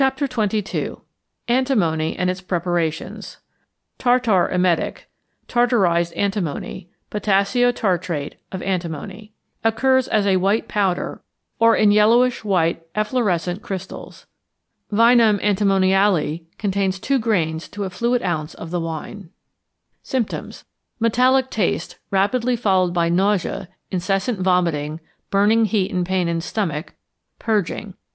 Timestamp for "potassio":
7.11-7.71